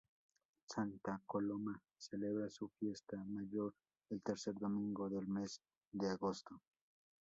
[0.65, 3.75] Santa Coloma celebra su fiesta mayor
[4.09, 6.59] el tercer domingo del mes de agosto.